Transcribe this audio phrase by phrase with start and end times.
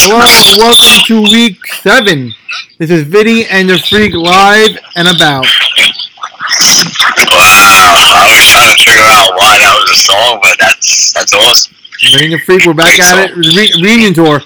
[0.00, 0.16] Hello,
[0.56, 2.32] welcome to week seven.
[2.78, 5.44] This is Vinny and the Freak live and about.
[7.28, 11.34] Wow, I was trying to figure out why that was a song, but that's that's
[11.36, 11.76] awesome.
[12.16, 13.36] Vinny and the Freak, we're back at it.
[13.36, 14.40] Re- reunion tour.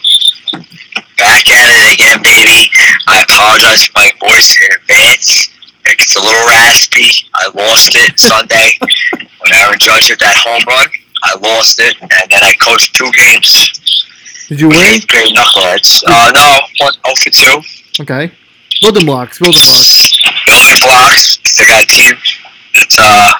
[1.22, 2.66] Back at it again, baby.
[3.06, 5.54] I apologize for my voice in advance.
[5.86, 7.30] It's a little raspy.
[7.34, 8.74] I lost it Sunday
[9.38, 10.88] when Aaron Judge hit that home run.
[11.22, 13.70] I lost it, and then I coached two games.
[14.48, 14.78] Did you win?
[14.82, 16.04] Eighth grade knuckleheads.
[16.06, 17.30] Uh, no, one, 0 for
[17.98, 18.02] 2.
[18.02, 18.32] Okay.
[18.80, 20.12] Building blocks, building blocks.
[20.46, 21.38] Building blocks.
[21.56, 22.14] They got a team.
[22.74, 23.32] It's, uh,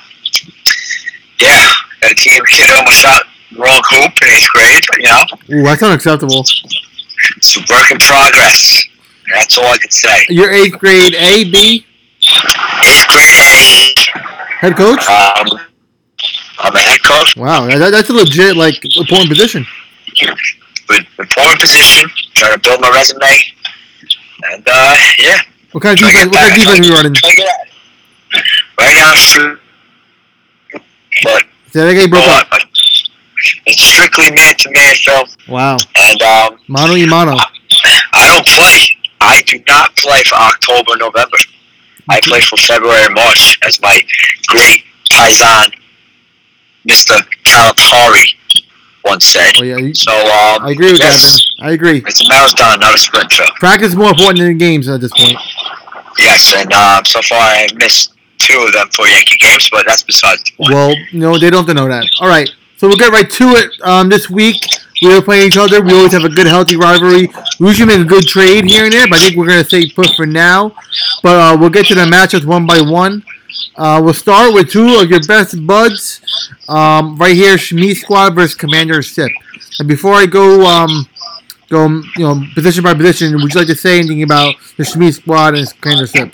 [1.41, 2.43] yeah, got a team.
[2.49, 5.61] Kid almost shot the wrong hoop in eighth grade, you know.
[5.61, 6.41] Ooh, that's unacceptable.
[7.37, 8.87] It's a work in progress.
[9.35, 10.25] That's all I can say.
[10.29, 11.85] Your eighth grade A, B,
[12.85, 13.95] Eighth grade A.
[14.61, 15.07] head coach?
[15.09, 15.61] Um,
[16.61, 17.37] I'm a head coach.
[17.37, 19.67] Wow, that, that's a legit, like, important position.
[20.89, 22.09] With important position.
[22.35, 23.21] Trying to build my resume.
[24.53, 25.41] And, uh, yeah.
[25.73, 27.15] What kind of to defense, what kind of defense are you running?
[27.15, 28.45] Trying to get at it.
[28.79, 29.61] Right now, shoot.
[31.23, 32.47] But, Say that game broke up.
[33.67, 35.29] it's strictly man-to-man film.
[35.49, 35.77] Wow.
[35.97, 37.37] And, um, Mano y mano.
[38.13, 38.87] I don't play.
[39.21, 41.37] I do not play for October, November.
[42.09, 44.01] I play for February and March, as my
[44.49, 45.73] great Paisan,
[46.89, 47.17] Mr.
[47.45, 48.34] Calipari,
[49.05, 49.55] once said.
[49.59, 49.93] Oh, yeah.
[49.95, 51.67] So, um, I agree with yes, that, Vin.
[51.69, 52.03] I agree.
[52.07, 53.31] It's a marathon, not a sprint.
[53.57, 55.39] Practice is more important than games at this point.
[56.19, 60.03] Yes, and um, so far I missed two of them for Yankee games, but that's
[60.03, 60.75] besides the point.
[60.75, 62.07] Well, no, they don't know that.
[62.21, 63.71] All right, so we'll get right to it.
[63.83, 64.65] Um, this week
[65.03, 65.83] we are playing each other.
[65.83, 67.29] We always have a good, healthy rivalry.
[67.59, 69.91] We usually make a good trade here and there, but I think we're gonna stay
[69.91, 70.75] put for now.
[71.23, 73.25] But uh, we'll get to the matchups one by one.
[73.77, 76.21] Uh, we'll start with two of your best buds.
[76.69, 79.31] Um, right here, Shmi Squad versus Commander Sip.
[79.79, 81.09] And before I go, um,
[81.69, 85.13] go, you know, position by position, would you like to say anything about the Shmi
[85.13, 86.33] Squad and Commander Sip?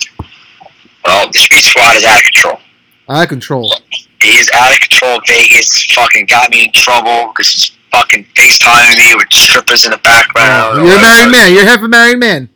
[1.04, 2.60] Well, the speed squad is out of control.
[3.08, 3.74] I control.
[4.22, 5.20] He's out of control.
[5.26, 9.98] Vegas fucking got me in trouble because he's fucking FaceTiming me with strippers in the
[9.98, 10.86] background.
[10.86, 11.52] You're a married man.
[11.54, 12.48] You're half a married man.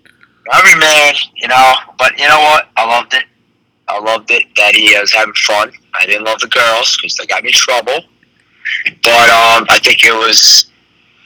[0.52, 1.72] Married man, you know.
[1.98, 2.68] But you know what?
[2.76, 3.24] I loved it.
[3.94, 5.70] I loved it that he was having fun.
[5.94, 8.00] I didn't love the girls because they got me in trouble.
[9.02, 10.66] But um, I think it was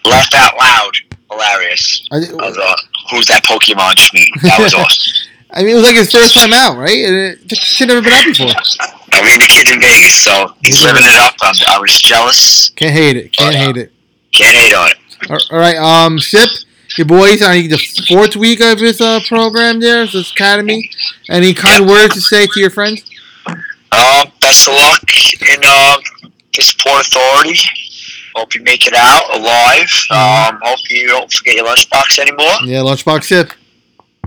[0.05, 0.93] laughed out loud,
[1.31, 2.07] hilarious.
[2.13, 2.77] I, I was, uh,
[3.11, 4.29] who's that Pokemon Schmeat?
[4.43, 5.15] That was awesome.
[5.53, 6.93] I mean, it was like his first time out, right?
[6.99, 8.49] It should never been out before.
[9.13, 11.35] I mean, the kid's in Vegas, so he's living it up.
[11.41, 12.69] I'm, I was jealous.
[12.77, 13.33] Can't hate it.
[13.33, 13.93] Can't hate it.
[14.35, 14.99] Can't hate on it.
[15.31, 16.51] All- All right, um, Sip,
[16.99, 17.79] your boys on the
[18.09, 20.91] fourth week of his uh, program there, this academy.
[21.29, 23.03] Any kind words to say to your friends?
[23.47, 25.03] Um, best of luck
[25.41, 25.61] in
[26.55, 27.59] this Port Authority.
[28.35, 29.89] Hope you make it out alive.
[30.11, 32.55] Um, hope you don't forget your lunchbox anymore.
[32.65, 33.53] Yeah, lunchbox Sip.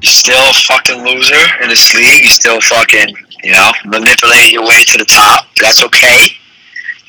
[0.02, 2.22] You're still a fucking loser in this league.
[2.22, 5.46] You're still fucking, you know, manipulating your way to the top.
[5.62, 6.28] That's okay.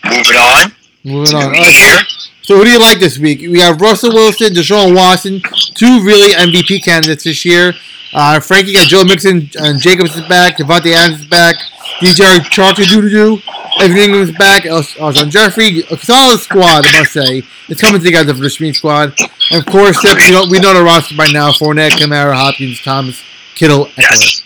[0.04, 0.72] Moving on.
[1.04, 1.52] Moving New on.
[1.52, 1.98] Right, year.
[2.42, 3.40] So who do you like this week?
[3.40, 5.40] We have Russell Wilson, Deshaun Watson,
[5.74, 7.72] two really MVP candidates this year.
[8.12, 10.58] Uh, Frankie got Joe Mixon, and Jacobs is back.
[10.58, 11.54] Davante Adams is back.
[12.00, 13.38] DJ Charger doo doo.
[13.80, 14.64] Evan Engram's back.
[14.64, 15.84] Alshon Jeffery.
[15.90, 17.42] A solid squad, I must say.
[17.68, 19.14] It's coming together for the Street squad.
[19.52, 21.52] And of course, Sip, we know, we know the roster by now.
[21.52, 23.22] Fournette, Kamara, Hopkins, Thomas,
[23.54, 23.98] Kittle, Ekeler.
[23.98, 24.42] Yes.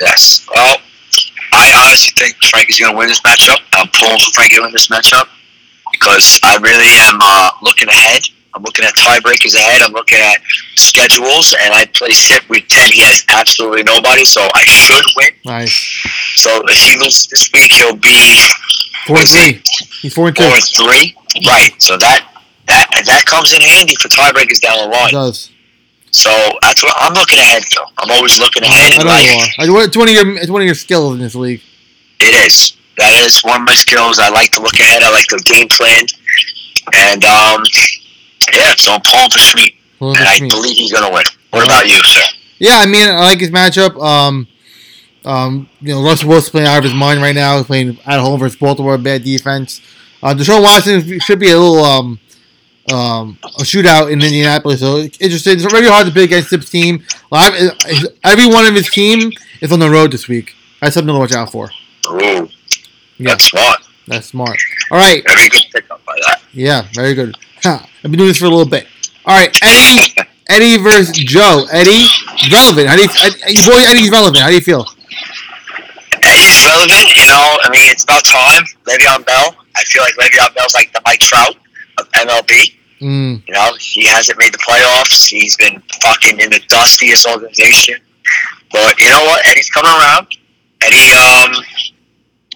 [0.00, 0.46] Yes.
[0.52, 0.78] Well,
[1.52, 3.58] I honestly think Frankie's going to win this matchup.
[3.74, 5.28] I'm pulling for Frankie to win this matchup
[5.94, 8.22] because I really am uh, looking ahead.
[8.54, 9.82] I'm looking at tiebreakers ahead.
[9.82, 10.40] I'm looking at
[10.74, 12.92] schedules, and I play Sip week 10.
[12.92, 15.30] He has absolutely nobody, so I should win.
[15.44, 15.74] Nice.
[16.36, 18.36] So if he loses this week, he'll be
[19.06, 19.62] Four and three.
[20.00, 20.44] He's four and two.
[20.44, 21.14] four and three.
[21.46, 21.74] Right.
[21.82, 22.30] So that
[22.66, 25.12] that that comes in handy for tiebreakers down the It line.
[25.12, 25.50] does.
[26.12, 26.30] So
[26.62, 27.84] that's what I'm looking ahead, Phil.
[27.98, 28.92] I'm always looking ahead.
[28.92, 29.80] I know you life.
[29.80, 29.84] are.
[29.84, 30.38] It's one of your.
[30.38, 31.60] It's one of your skills in this league.
[32.20, 32.76] It is.
[32.98, 34.18] That is one of my skills.
[34.18, 35.02] I like to look ahead.
[35.02, 36.04] I like to game plan.
[36.94, 37.64] And um,
[38.54, 40.48] yeah, so I'm pulling for Schmeat, Well, and I that's me.
[40.48, 41.24] believe he's gonna win.
[41.50, 42.20] What about you, sir?
[42.58, 44.00] Yeah, I mean, I like his matchup.
[44.02, 44.46] Um,
[45.24, 47.56] um, you know, Russell Wilson's playing out of his mind right now.
[47.56, 49.80] He's playing at home versus Baltimore, bad defense.
[50.22, 52.20] Uh, Deshaun Watson should be a little um,
[52.92, 54.80] um, a shootout in Indianapolis.
[54.80, 55.54] So it's interesting.
[55.54, 57.02] It's very hard to pick against Sip's team.
[57.32, 60.54] Every one of his team is on the road this week.
[60.80, 61.70] That's something to watch out for.
[62.10, 62.48] Ooh,
[63.18, 63.30] Yeah.
[63.30, 63.80] that's smart.
[64.06, 64.58] That's smart.
[64.90, 65.22] All right.
[65.26, 66.42] Very good pickup by that.
[66.52, 67.36] Yeah, very good.
[67.62, 67.78] Huh.
[67.82, 68.86] I've been doing this for a little bit.
[69.26, 70.14] All right, Eddie,
[70.50, 71.64] Eddie versus Joe.
[71.72, 72.06] Eddie,
[72.52, 72.88] relevant.
[72.88, 73.80] How do you, Ed- boy?
[73.88, 74.42] Eddie's relevant.
[74.42, 74.84] How do you feel?
[76.22, 77.56] Eddie's irrelevant, you know.
[77.62, 78.62] I mean, it's about time.
[78.84, 79.56] Le'Veon Bell.
[79.76, 81.56] I feel like Le'Veon Bell's like the Mike Trout
[81.98, 82.74] of MLB.
[83.00, 83.46] Mm.
[83.46, 85.26] You know, he hasn't made the playoffs.
[85.26, 87.96] He's been fucking in the dustiest organization.
[88.72, 89.46] But you know what?
[89.46, 90.26] Eddie's coming around.
[90.82, 91.64] Eddie, um,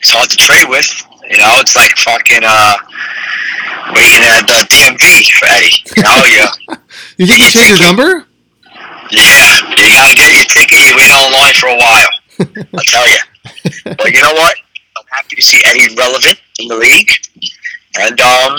[0.01, 0.87] it's hard to trade with.
[1.31, 2.77] You know, it's like fucking uh,
[3.93, 5.77] waiting at the DMV for Eddie.
[5.97, 6.77] You know, you
[7.19, 8.25] You think he changed his number?
[9.11, 10.81] yeah, you gotta get your ticket.
[10.89, 12.11] You wait online for a while.
[12.75, 13.19] I'll tell you.
[13.85, 14.57] But you know what?
[14.97, 17.11] I'm happy to see Eddie relevant in the league,
[17.99, 18.59] and um,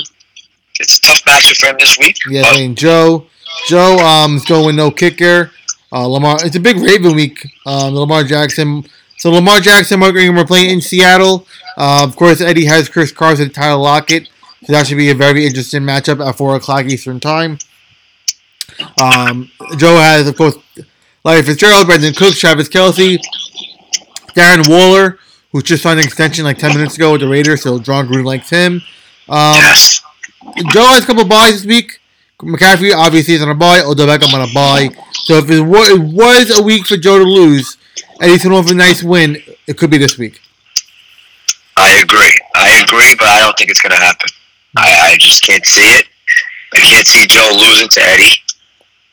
[0.80, 2.18] it's a tough matchup for him this week.
[2.30, 3.26] Yeah, but I mean Joe.
[3.68, 5.52] Joe um is going no kicker.
[5.92, 6.38] Uh, Lamar.
[6.46, 7.48] It's a big Raven week.
[7.66, 8.86] Um, Lamar Jackson.
[9.20, 11.46] So Lamar Jackson, Mark Ingram are playing in Seattle.
[11.78, 14.30] Uh, of course, Eddie has Chris Carson, Tyler Lockett.
[14.64, 17.58] So that should be a very interesting matchup at four o'clock Eastern time.
[19.02, 20.58] Um, Joe has, of course,
[21.26, 23.20] Larry Fitzgerald, Brandin Cooks, Travis Kelce,
[24.38, 25.20] Darren Waller,
[25.52, 27.64] who just signed an extension like ten minutes ago with the Raiders.
[27.64, 28.82] So Jon Gruden likes him.
[29.28, 30.02] Um, yes,
[30.72, 32.00] Joe has a couple buys this week.
[32.42, 33.82] McCaffrey obviously is on a bye.
[33.82, 34.96] Odell Beckham on a bye.
[35.26, 37.76] So if it was a week for Joe to lose,
[38.22, 39.38] and he's going for a nice win,
[39.68, 40.42] it could be this week.
[41.78, 42.38] I agree.
[42.56, 44.30] I agree, but I don't think it's gonna happen.
[44.76, 46.08] I, I just can't see it.
[46.74, 48.36] I can't see Joe losing to Eddie.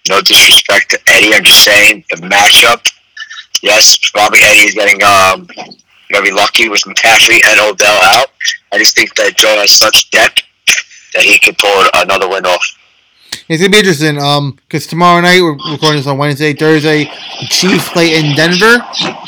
[0.08, 1.34] No disrespect to Eddie.
[1.34, 2.86] I'm just saying the matchup.
[3.62, 5.48] Yes, probably Eddie is getting um
[6.10, 8.28] very lucky with McCaffrey and Odell out.
[8.72, 10.42] I just think that Joe has such depth
[11.14, 12.75] that he could pull another win off.
[13.48, 14.18] It's gonna be interesting.
[14.20, 17.04] Um, because tomorrow night we're recording this on Wednesday, Thursday.
[17.04, 18.78] The Chiefs play in Denver.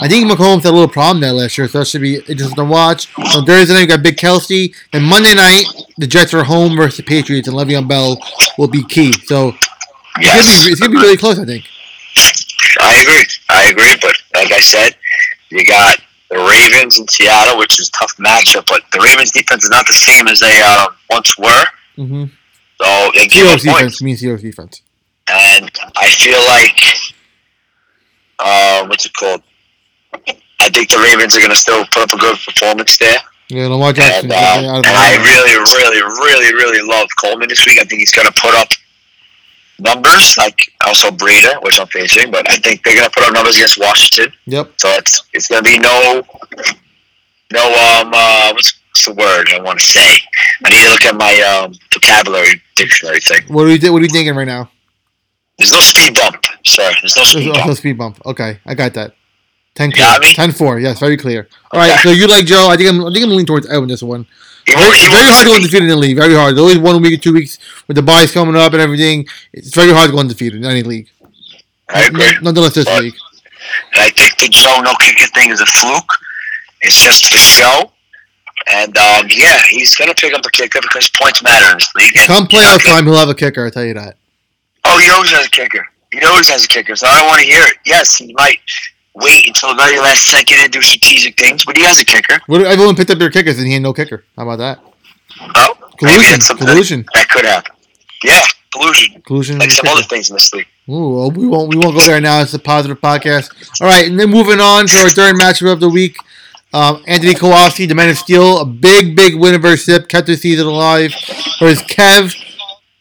[0.00, 2.56] I think Mahomes had a little problem there last year, so that should be interesting
[2.56, 3.06] to watch.
[3.36, 5.66] On Thursday night we got Big Kelce, and Monday night
[5.98, 8.18] the Jets are home versus the Patriots, and Le'Veon Bell
[8.58, 9.12] will be key.
[9.12, 9.58] So it's
[10.20, 11.64] Yes, gonna be it's gonna be really close, I think.
[12.80, 13.24] I agree.
[13.48, 14.96] I agree, but like I said,
[15.50, 15.98] you got
[16.30, 18.66] the Ravens in Seattle, which is a tough matchup.
[18.66, 21.64] But the Ravens defense is not the same as they uh, once were.
[21.96, 22.24] Mm-hmm.
[22.80, 24.82] So they give up Seahawks defense means Seahawks defense.
[25.28, 26.80] and I feel like,
[28.38, 29.42] uh, what's it called?
[30.60, 33.66] I think the Ravens are going to still put up a good performance there, Yeah,
[33.68, 34.24] Lamar Jackson.
[34.24, 37.78] and, uh, definitely out of and I really, really, really, really love Coleman this week.
[37.80, 38.68] I think he's going to put up
[39.80, 43.32] numbers like also Breida, which I'm facing, but I think they're going to put up
[43.34, 44.32] numbers against Washington.
[44.46, 44.72] Yep.
[44.76, 46.22] So it's it's gonna be no
[47.52, 50.18] no um uh what's, what's the word I want to say?
[50.64, 51.34] I need to look at my
[51.64, 53.42] um vocabulary dictionary thing.
[53.48, 54.70] What are you What are thinking right now?
[55.56, 56.90] There's no speed bump, sir.
[57.00, 57.78] There's no speed also bump.
[57.78, 58.20] speed bump.
[58.26, 59.14] Okay, I got that.
[59.74, 60.32] 10 got me?
[60.32, 60.80] 10 4.
[60.80, 61.48] Yes, very clear.
[61.70, 62.02] All right, Okay.
[62.02, 62.68] so you like Joe.
[62.68, 64.26] I think I'm I think I'm leaning towards Evan this one.
[64.66, 66.16] He Very, he very hard to go undefeated in the league.
[66.16, 66.54] Very hard.
[66.54, 69.26] There's always one week or two weeks with the byes coming up and everything.
[69.52, 71.08] It's very hard to go undefeated in any league.
[71.88, 72.30] I agree.
[72.42, 73.14] Nonetheless, this But- league.
[73.94, 76.10] I think the Joe no kicker thing is a fluke.
[76.82, 77.92] It's just for show.
[78.74, 82.14] And um, yeah, he's gonna pick up the kicker because points matter in this league.
[82.26, 83.66] Come playoff time, he'll have a kicker.
[83.66, 84.16] I tell you that.
[84.84, 85.86] Oh, he always has a kicker.
[86.12, 87.76] He always has a kicker, so I don't want to hear it.
[87.84, 88.58] Yes, he might
[89.14, 92.40] wait until the very last second and do strategic things, but he has a kicker.
[92.46, 94.24] What if everyone picked up their kickers and he had no kicker?
[94.36, 94.80] How about that?
[95.56, 96.40] Oh, Collusion.
[96.56, 97.06] Collusion.
[97.14, 97.74] that could happen.
[98.24, 99.58] Yeah, collusion, Collusion.
[99.58, 99.98] like some kicker.
[99.98, 100.66] other things in this league.
[100.88, 102.40] Ooh, well, we won't we won't go there now.
[102.40, 103.80] It's a positive podcast.
[103.80, 106.16] All right, and then moving on to our third matchup of the week.
[106.72, 110.36] Um, Anthony Kowalski, the Man of Steel, a big, big win versus Zip, kept the
[110.36, 111.14] season alive.
[111.60, 112.36] Whereas Kev,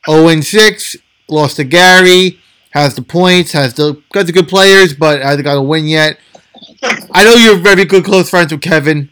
[0.09, 0.95] 0 6,
[1.29, 2.39] lost to Gary,
[2.71, 6.17] has the points, has the got the good players, but hasn't got a win yet.
[7.11, 9.09] I know you're very good close friends with Kevin.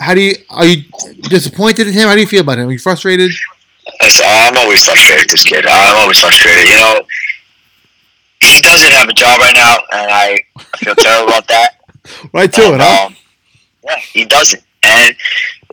[0.00, 0.82] How do you are you
[1.22, 2.08] disappointed in him?
[2.08, 2.68] How do you feel about him?
[2.68, 3.30] Are you frustrated?
[4.00, 5.66] I'm always frustrated with this kid.
[5.66, 6.64] I'm always frustrated.
[6.64, 7.00] You know,
[8.40, 10.38] he doesn't have a job right now, and I
[10.78, 11.70] feel terrible about that.
[12.34, 13.06] Right to it, huh?
[13.06, 13.16] um,
[13.84, 15.14] yeah, he doesn't, and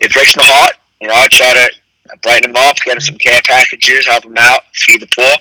[0.01, 0.73] it breaks my heart.
[0.99, 4.37] You know, I try to brighten him up, get him some care packages, help him
[4.37, 5.33] out, feed the poor.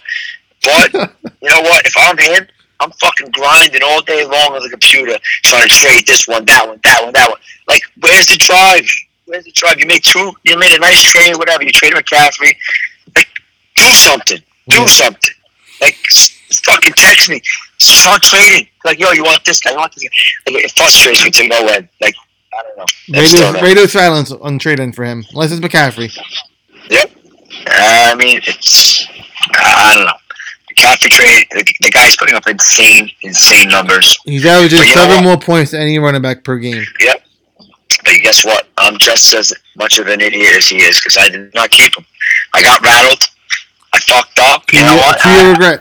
[0.64, 0.92] But
[1.42, 1.84] you know what?
[1.86, 2.46] If I'm him,
[2.80, 6.66] I'm fucking grinding all day long on the computer, trying to trade this one, that
[6.66, 7.38] one, that one, that one.
[7.68, 8.86] Like, where's the drive?
[9.26, 9.78] Where's the drive?
[9.78, 10.32] You made two.
[10.44, 11.62] You made a nice trade, whatever.
[11.62, 12.54] You traded McCaffrey.
[13.14, 13.28] Like,
[13.76, 14.38] do something.
[14.68, 14.86] Do Yeah.
[14.86, 15.34] something.
[15.80, 17.40] Like, s- fucking text me.
[17.78, 18.66] Start trading.
[18.84, 19.70] Like, yo, you want this guy?
[19.72, 20.52] You want this guy?
[20.52, 21.88] Like, it frustrates me to no end.
[22.00, 22.14] Like,
[22.52, 22.85] I don't know.
[23.09, 26.14] It's still Radio, not- radio silence on trade in for him, unless it's McCaffrey.
[26.90, 27.11] Yep.
[27.66, 29.07] Uh, I mean, it's
[29.54, 30.12] I don't know.
[30.69, 31.47] The McCaffrey trade.
[31.50, 34.19] The, the guy's putting up insane, insane numbers.
[34.25, 36.85] He's averaging But you know seven more points than any running back per game.
[37.00, 37.23] Yep.
[38.04, 38.66] But guess what?
[38.78, 41.97] I'm just as much of an idiot as he is because I did not keep
[41.97, 42.04] him.
[42.54, 43.23] I got rattled.
[43.92, 44.64] I fucked up.
[44.66, 45.21] To You know your- what?
[45.21, 45.80] to your I, regret.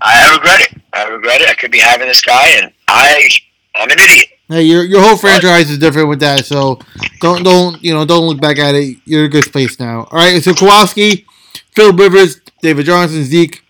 [0.00, 0.80] I regret it.
[0.92, 1.48] I regret it.
[1.50, 3.28] I could be having this guy, and I,
[3.74, 4.28] I'm an idiot.
[4.48, 6.78] Hey, your your whole franchise is different with that, so
[7.20, 8.96] don't don't you know don't look back at it.
[9.04, 10.04] You're in a good space now.
[10.10, 11.26] All right, so Kowalski,
[11.74, 13.64] Phil Rivers, David Johnson, Zeke,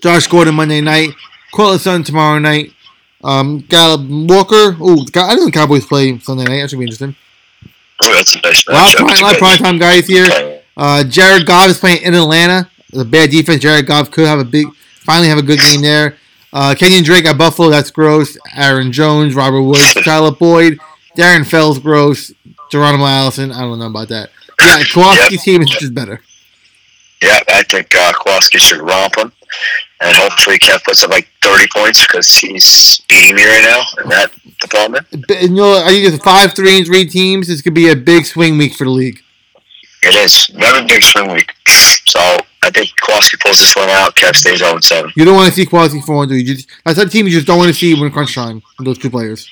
[0.00, 1.10] Josh Gordon Monday night,
[1.52, 2.72] Courtland Sun tomorrow night,
[3.22, 4.76] um, Gallup Walker.
[4.80, 6.62] Oh, I didn't know the Cowboys play Sunday night.
[6.62, 7.14] That should be interesting.
[8.02, 9.06] Oh, that's a nice A lot of matchup.
[9.08, 10.60] prime, lot of prime time guys here.
[10.76, 12.70] Uh, Jared Goff is playing in Atlanta.
[12.92, 13.60] The bad defense.
[13.62, 14.66] Jared Goff could have a big,
[15.00, 16.16] finally have a good game there.
[16.56, 17.68] Uh, Kenyan Drake at Buffalo.
[17.68, 18.38] That's gross.
[18.56, 20.78] Aaron Jones, Robert Woods, Tyler Boyd,
[21.14, 22.32] Darren Fells, gross.
[22.70, 23.52] Geronimo Allison.
[23.52, 24.30] I don't know about that.
[24.60, 26.22] Yeah, Kowalski's team is just better.
[27.22, 29.32] Yeah, I think uh, Kowalski should romp him,
[30.00, 34.08] and hopefully Kev puts up like 30 points because he's beating me right now in
[34.08, 35.06] that department.
[35.28, 37.48] But, you know, I think it's five, three, and three teams.
[37.48, 39.20] This could be a big swing week for the league.
[40.02, 41.52] It is very big swing week,
[42.16, 44.14] so I think Kowalski pulls this one out.
[44.16, 45.12] Kev stays 0 7.
[45.16, 46.42] You don't want to see Kowalski four and three.
[46.42, 48.62] You just, that's a team you just don't want to see when crunch time.
[48.80, 49.50] Those two players.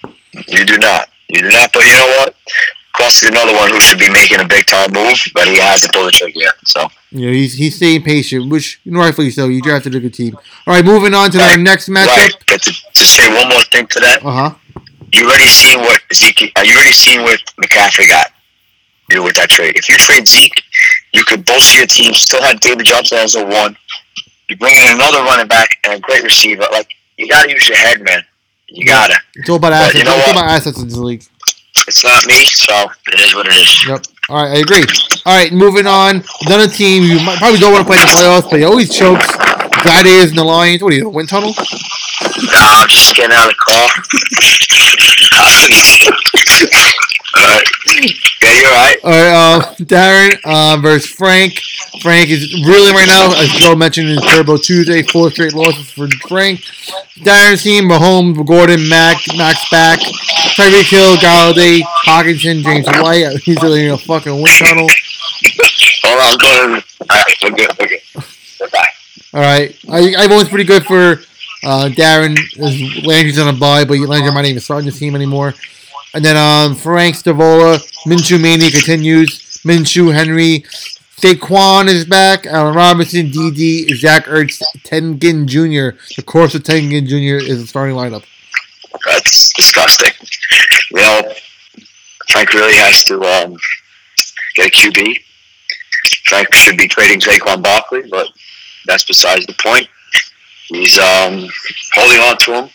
[0.49, 1.09] You do not.
[1.28, 1.73] You do not.
[1.73, 2.35] But you know what?
[2.97, 6.06] Kowalski's another one who should be making a big time move, but he hasn't pulled
[6.06, 6.54] the trigger yet.
[6.64, 9.49] So know, he's he's staying patient, which you know, rightfully so.
[9.49, 10.37] You drafted a good team.
[10.66, 12.06] All right, moving on to our next matchup.
[12.06, 12.35] right.
[12.49, 14.54] But to, to say one more thing to that, Uh huh.
[15.12, 16.40] you already seen what Zeke.
[16.64, 18.28] You already seen what McCaffrey got.
[19.14, 19.76] You know, with that trade.
[19.76, 20.61] If you trade Zeke,
[21.12, 22.12] you could bolster your team.
[22.14, 23.76] Still have David Johnson as a one.
[24.49, 26.64] You bring in another running back and a great receiver.
[26.73, 28.25] Like you gotta use your head, man.
[28.66, 29.14] You gotta.
[29.37, 29.99] It's all about But assets.
[29.99, 31.23] you know it's all about assets in this league.
[31.87, 33.87] It's not me, so it is what it is.
[33.87, 34.02] Yep.
[34.30, 34.83] All right, I agree.
[35.26, 36.25] All right, moving on.
[36.47, 38.90] Another team you might, probably don't want to play in the playoffs, but he always
[38.97, 39.30] chokes.
[39.85, 40.83] Gladiators and the Lions.
[40.83, 41.54] What are you, wind tunnel?
[41.54, 43.88] Nah, I'm just getting out of the car.
[48.64, 48.97] You're right.
[49.04, 51.61] All right, uh, Darren uh, versus Frank.
[52.00, 55.02] Frank is reeling right now, as Joe mentioned in Turbo Tuesday.
[55.02, 56.61] Four straight losses for Frank.
[57.18, 63.38] Darren's team: Mahomes, Gordon, Mac, Max back, Tyreek Hill, Golladay, Hockenson, James White.
[63.42, 64.88] He's really in a fucking wind tunnel.
[66.02, 66.83] Hold on, I'm going.
[67.02, 68.25] Alright, we're good, we're good.
[68.61, 68.88] Goodbye.
[69.35, 71.21] All right, I, I've always pretty good for
[71.64, 72.38] uh, Darren.
[73.04, 75.52] Landry's on a bye, but Landry might not even start on the team anymore.
[76.14, 79.40] And then um, Frank Stavola, Minshew Mania continues.
[79.64, 80.64] Minshew, Henry,
[81.16, 82.47] Saquon is back.
[82.47, 85.97] Allen Robinson, DD, Zach Ertz, Ted Ginn Jr.
[86.16, 87.44] The course of Ted Ginn Jr.
[87.44, 88.25] is the starting lineup.
[89.04, 90.12] That's disgusting.
[90.92, 91.33] Know,
[92.28, 93.56] Frank really has to um,
[94.54, 95.21] get a QB.
[96.26, 98.28] Frank should be trading Saquon Barkley, but
[98.87, 99.88] that's besides the point.
[100.68, 101.49] He's um,
[101.94, 102.71] holding on to him,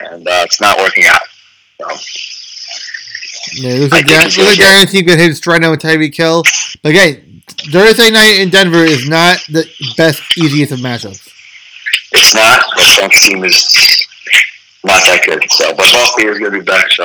[0.00, 1.22] and uh, it's not working out.
[1.80, 1.88] So,
[3.54, 4.64] Yeah, it looks I like, think Dar- he's looks like legit.
[4.64, 6.42] Darren's team could hit straight now with Tyreek Hill.
[6.82, 11.28] But again, Thursday night in Denver is not the best, easiest of matchups.
[12.12, 14.04] it's not, but Frank's team is
[14.84, 15.42] not that good.
[15.50, 16.90] So, but Barkley is going to be back.
[16.92, 17.04] So,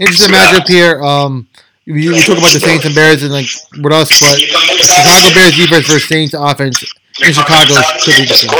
[0.00, 0.52] Interesting Yeah.
[0.52, 1.02] matchup here.
[1.02, 1.46] Um,
[1.86, 3.46] we, we talk about the Saints and Bears and like
[3.82, 6.82] with us, but Chicago Bears defense versus Saints offense
[7.22, 8.50] in Chicago is pretty interesting.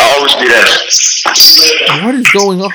[0.00, 2.04] I'll always be there.
[2.04, 2.70] What is going on?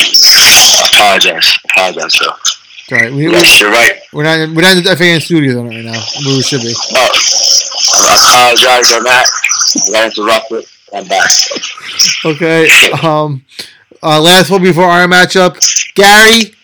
[0.00, 1.56] Apologize.
[1.70, 2.32] Apologize, Joe.
[2.88, 3.92] Sorry, we, we, Yes, you're right.
[4.12, 6.02] we're not we're not in the FAN it right now.
[6.26, 6.74] We should be.
[6.92, 9.26] No, I apologize on that.
[9.86, 10.64] I got interrupted.
[10.94, 11.30] I'm back.
[12.24, 12.68] Okay.
[13.02, 13.44] Um,
[14.02, 15.58] uh, last one before our matchup,
[15.94, 16.54] Gary,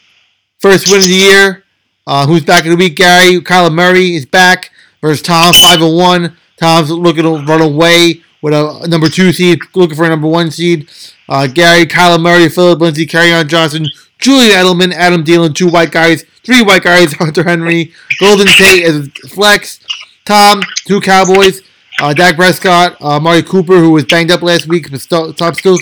[0.58, 1.64] first win of the year.
[2.06, 2.96] Uh, who's back in the week?
[2.96, 4.70] Gary, Kyler Murray is back
[5.00, 6.36] versus Tom, five and one.
[6.58, 10.50] Tom's looking to run away with a number two seed, looking for a number one
[10.50, 10.88] seed.
[11.28, 13.86] Uh, Gary, Kyler Murray, Philip Lindsay, Kerryon Johnson,
[14.18, 19.08] Julian Edelman, Adam Thielen, two white guys, three white guys, Hunter Henry, Golden Tate as
[19.28, 19.80] flex.
[20.24, 21.62] Tom, two Cowboys,
[22.00, 25.54] uh, Dak Prescott, uh, Mari Cooper, who was banged up last week, but still, Tom
[25.54, 25.78] still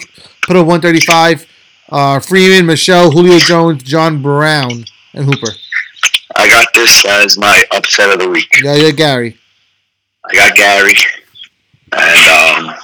[0.46, 1.46] put up 135.
[1.90, 4.84] Uh, Freeman, Michel, Julio Jones, John Brown,
[5.14, 5.52] and Hooper.
[6.36, 8.48] I got this as my upset of the week.
[8.62, 9.38] Yeah, yeah, Gary.
[10.24, 10.94] I got Gary,
[11.92, 12.74] and um,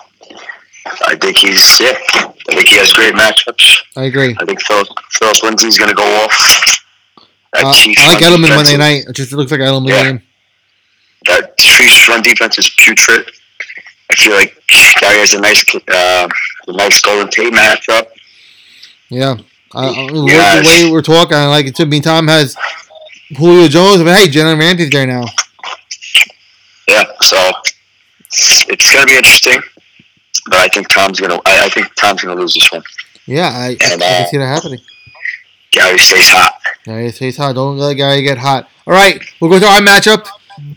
[1.06, 1.92] I think he's yeah.
[2.16, 3.78] I think he has great matchups.
[3.96, 4.37] I agree.
[4.38, 6.80] I think Philip Philip Lindsay's going to go off.
[7.18, 7.23] Uh,
[7.58, 9.04] I like Edelman defense Monday night.
[9.08, 10.02] It just looks like Edelman Yeah.
[10.04, 10.23] game.
[11.26, 13.30] That Chiefs run defense is putrid.
[14.11, 14.54] I feel like
[15.00, 16.28] Gary has a nice, uh,
[16.68, 18.06] a nice Golden Tate matchup.
[19.08, 19.37] Yeah.
[19.75, 21.84] Uh, uh, the way we're talking, I like it too.
[21.84, 22.56] I mean, Tom has
[23.37, 25.25] Julio Jones, but hey, Jalen Ramsey's there now.
[26.87, 27.50] Yeah, so
[28.69, 29.61] it's going to be interesting.
[30.47, 31.41] But I think Tom's going to.
[31.49, 32.83] I I think Tom's going to lose this one.
[33.26, 34.81] Yeah, I, I, I And, can uh, see that happening.
[35.71, 36.55] Gary stays hot.
[36.85, 37.55] Gary stays hot.
[37.55, 38.69] Don't let Gary get hot.
[38.87, 40.26] All right, we'll go to our matchup.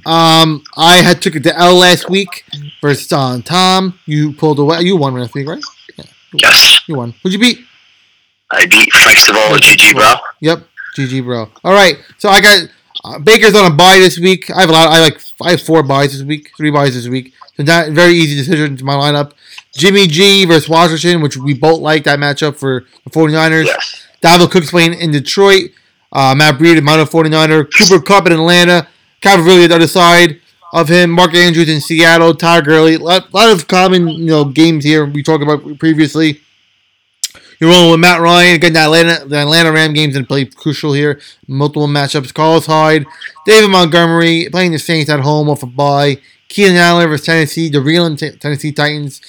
[0.05, 2.45] Um, I had took it to L last week
[2.81, 3.99] versus uh, Tom.
[4.05, 4.81] You pulled away.
[4.81, 5.61] You won last week, right?
[6.33, 6.81] Yes.
[6.87, 7.13] You won.
[7.23, 7.59] Who'd you beat?
[8.49, 10.13] I beat Frank Stavola, GG, bro.
[10.41, 10.67] Yep.
[10.97, 11.49] GG, bro.
[11.63, 11.97] All right.
[12.17, 12.69] So I got
[13.03, 14.49] uh, Baker's on a bye this week.
[14.49, 14.87] I have a lot.
[14.87, 15.19] I like.
[15.43, 16.51] I have four byes this week.
[16.57, 17.33] Three byes this week.
[17.57, 19.33] That very easy decision to my lineup.
[19.73, 23.65] Jimmy G versus Washington, which we both like that matchup for the 49ers.
[23.65, 24.07] Yes.
[24.21, 25.71] Dalvin Cook's playing in Detroit.
[26.11, 27.67] Uh, Matt Breida, Mountain 49er.
[27.77, 28.87] Cooper Kupp in Atlanta.
[29.21, 30.39] Calvin at the other side
[30.73, 31.11] of him.
[31.11, 32.35] Mark Andrews in Seattle.
[32.35, 32.95] Todd Gurley.
[32.95, 36.41] A lot, lot of common you know games here we talked about previously.
[37.59, 38.55] You're rolling with Matt Ryan.
[38.55, 41.19] Again, the Atlanta, the Atlanta Ram games and play crucial here.
[41.47, 42.33] Multiple matchups.
[42.33, 43.05] Carlos Hyde,
[43.47, 46.19] David Montgomery playing the Saints at home off a bye.
[46.49, 49.21] Keenan Allen versus Tennessee, the real Tennessee Titans.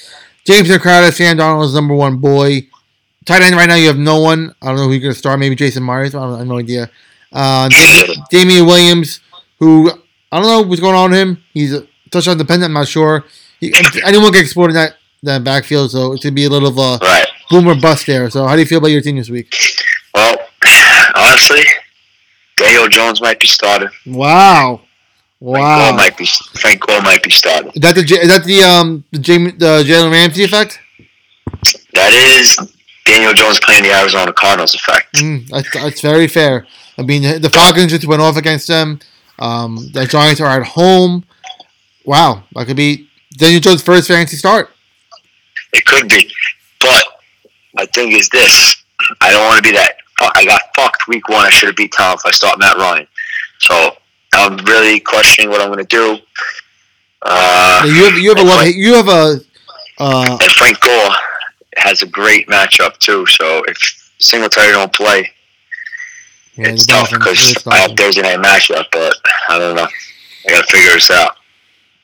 [0.45, 2.67] James Crowder, Sam Darnold is number one boy.
[3.27, 4.55] Tight end right now, you have no one.
[4.63, 5.39] I don't know who you're going to start.
[5.39, 6.15] Maybe Jason Myers.
[6.15, 6.91] I, I have no idea.
[7.31, 7.69] Uh,
[8.31, 9.21] Damien, Williams,
[9.59, 9.91] who
[10.33, 11.45] I don't know what's going on with him.
[11.53, 12.71] He's a touchdown dependent.
[12.71, 13.25] I'm not sure.
[13.61, 14.95] He, anyone can explode in that,
[15.25, 17.27] that backfield, so it's going to be a little of a Right.
[17.51, 18.31] boomer bust there.
[18.31, 19.53] So, how do you feel about your team this week?
[20.15, 20.37] Well,
[21.17, 21.63] honestly,
[22.57, 23.89] Daniel Jones might be starting.
[24.07, 24.81] Wow,
[25.41, 25.97] Frank Gore wow.
[25.97, 27.71] might be Frank Gore might be starting.
[27.75, 30.81] Is that the J- is that the um the Jamie the Jalen Ramsey effect?
[31.95, 32.59] That is
[33.05, 35.15] Daniel Jones playing the Arizona Cardinals effect.
[35.15, 36.67] Mm, that's, that's very fair.
[36.99, 38.99] I mean, the Falcons just went off against them.
[39.39, 41.25] Um, the Giants are at home.
[42.05, 44.71] Wow, that could be Daniel Jones' first fancy start.
[45.73, 46.33] It could be,
[46.81, 47.05] but
[47.75, 48.77] my thing is this:
[49.21, 49.95] I don't want to be that.
[50.21, 51.47] I got fucked week one.
[51.47, 53.07] I should have beat Tom if I start Matt Ryan.
[53.61, 53.97] So
[54.35, 56.19] I'm really questioning what I'm going to do.
[57.23, 59.41] Uh, Yeah, you have you have a love Frank- you have a
[59.99, 61.11] uh, and Frank Gore
[61.77, 63.27] has a great matchup too.
[63.27, 63.77] So if
[64.19, 65.31] Singletary don't play,
[66.57, 67.93] yeah, it's tough because I have.
[67.97, 68.85] Thursday night matchup.
[68.93, 69.15] But
[69.49, 69.89] I don't know.
[70.47, 71.37] I got to figure this out.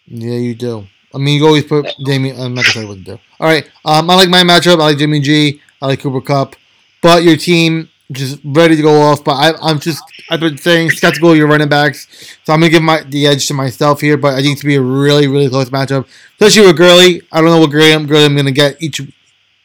[0.07, 0.87] Yeah, you do.
[1.15, 2.37] I mean, you always put Damien.
[2.41, 3.19] I'm not gonna tell you what to do.
[3.39, 3.65] All right.
[3.85, 4.75] Um, I like my matchup.
[4.81, 5.61] I like Jimmy G.
[5.81, 6.57] I like Cooper Kupp.
[7.03, 9.25] But your team just ready to go off.
[9.25, 12.71] But I, I'm just I've been saying skeptical of your running backs, so I'm gonna
[12.71, 14.17] give my the edge to myself here.
[14.17, 16.07] But I think it's gonna be a really really close matchup,
[16.39, 17.23] especially with Gurley.
[17.33, 19.01] I don't know what Gurley I'm, Gurley I'm gonna get each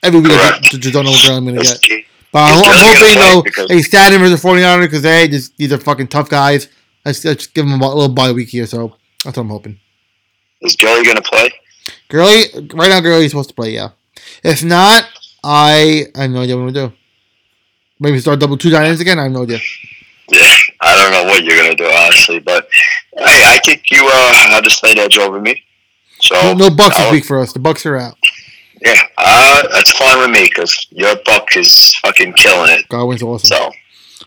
[0.03, 0.31] every week.
[0.31, 1.81] I just, just don't know what Gurley I'm gonna That's get.
[1.81, 2.05] key.
[2.31, 5.73] But I'm, I'm hoping though they stand him versus the 49ers because they just these
[5.73, 6.69] are fucking tough guys.
[7.05, 8.65] Let's, let's give them a little bye week here.
[8.65, 9.79] So that's what I'm hoping.
[10.61, 11.49] Is Gurley going to play?
[12.09, 13.89] Gurley, right now, Gurley's supposed to play, yeah.
[14.43, 15.05] If not,
[15.43, 16.95] I, I have no idea what I'm going to do.
[17.99, 19.19] Maybe start double two giants again?
[19.19, 19.59] I have no idea.
[20.29, 22.67] Yeah, I don't know what you're gonna do honestly, but
[23.17, 25.63] hey, I think you uh, have the slight edge over me.
[26.21, 27.53] So No, no Bucks this week for us.
[27.53, 28.15] The Bucks are out.
[28.81, 32.87] Yeah, uh, that's fine with me because your buck is fucking killing it.
[32.87, 33.47] Godwin's awesome.
[33.49, 33.71] So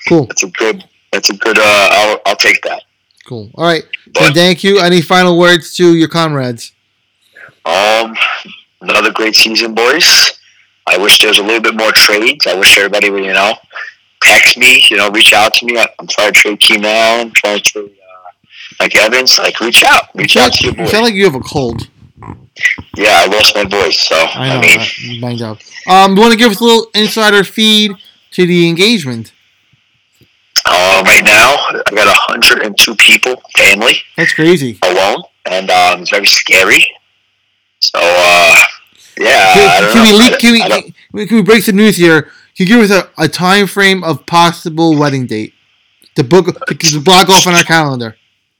[0.08, 0.84] Cool, that's a good.
[1.12, 1.58] That's a good.
[1.58, 2.82] Uh, I'll I'll take that.
[3.26, 3.50] cool.
[3.54, 3.84] All right.
[4.12, 4.80] But Then thank you.
[4.80, 6.72] Any final words to your comrades?
[7.64, 8.14] um,
[8.80, 10.32] another great season, boys.
[10.86, 12.46] I wish there was a little bit more trades.
[12.46, 13.54] I wish everybody would, you know,
[14.22, 15.78] text me, you know, reach out to me.
[15.78, 18.30] I'm trying to trade Keenan Allen, trying to trade uh,
[18.80, 19.38] like Evans.
[19.38, 20.90] Like, reach out, reach out to your You boy.
[20.90, 21.88] sound like you have a cold.
[22.96, 24.60] Yeah, I lost my voice, so I I, know.
[24.60, 25.58] mean, I- banged up.
[25.88, 27.92] Um, you want to give us a little insider feed
[28.32, 29.32] to the engagement?
[30.64, 31.54] uh, right now
[31.86, 34.78] I got 102 people, family That's crazy.
[34.82, 36.84] alone, and um, it's very scary.
[37.80, 38.62] So, uh,
[39.18, 40.38] yeah, I Can, can we leak?
[40.38, 42.22] Can we, we- can we break some news here?
[42.56, 45.54] Can you give us a, a time frame of possible wedding date
[46.16, 48.16] to book to, block off on our calendar?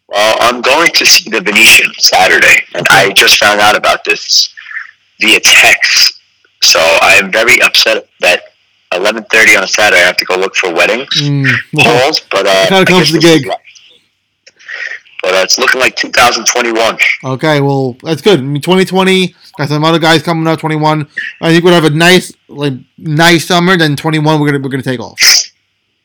[0.09, 4.53] Well, I'm going to see the Venetian Saturday, and I just found out about this
[5.21, 6.21] via text.
[6.63, 8.43] So I am very upset that
[8.93, 12.13] 11:30 on a Saturday I have to go look for weddings Mm, well.
[12.31, 13.47] But uh, Kinda I comes the gig.
[15.23, 16.99] But uh, it's looking like 2021.
[17.25, 18.41] okay, well that's good.
[18.41, 20.59] I mean, 2020 got some other guys coming up.
[20.59, 21.09] 21.
[21.41, 23.77] I think we'll have a nice like nice summer.
[23.77, 25.19] Then 21 we're gonna we're gonna take off.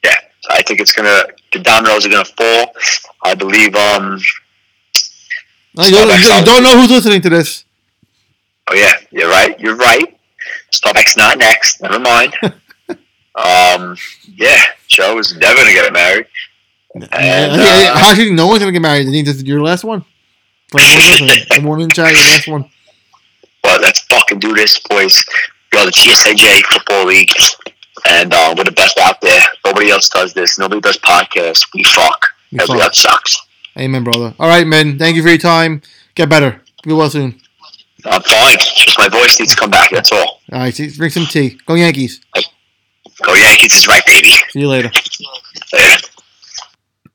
[0.03, 0.15] Yeah,
[0.49, 2.73] I think it's gonna the dominoes are gonna fall.
[3.23, 3.75] I believe.
[3.75, 4.19] Um.
[5.79, 7.63] You don't, don't know who's listening to this.
[8.69, 9.59] Oh yeah, you're right.
[9.59, 10.17] You're right.
[10.71, 11.81] Starbucks not next.
[11.81, 12.33] Never mind.
[13.35, 13.95] um.
[14.35, 16.25] Yeah, Joe is never gonna get married.
[16.95, 19.07] And, I think- uh, actually, no one's gonna get married.
[19.07, 20.03] I think this is your last one.
[20.73, 22.69] Listening, everyone in chat, your last one.
[24.27, 25.23] Fucking do this, boys.
[25.71, 27.31] We are the TSAJ Football League,
[28.09, 29.41] and uh, we're the best out there.
[29.65, 30.59] Nobody else does this.
[30.59, 31.65] Nobody does podcasts.
[31.73, 32.25] We fuck.
[32.51, 32.87] We Everybody fuck.
[32.89, 33.37] else sucks.
[33.79, 34.33] Amen, brother.
[34.37, 34.99] All right, man.
[34.99, 35.81] Thank you for your time.
[36.15, 36.61] Get better.
[36.83, 37.39] Be well soon.
[38.03, 38.57] I'm fine.
[38.57, 39.91] Just my voice needs to come back.
[39.91, 40.41] That's all.
[40.51, 41.57] All right, see, drink some tea.
[41.65, 42.19] Go Yankees.
[43.23, 44.31] Go Yankees is right, baby.
[44.49, 44.91] See you later.
[45.73, 45.95] Yeah.